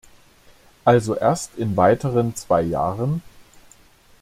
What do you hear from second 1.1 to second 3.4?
erst in weiteren zwei Jahren?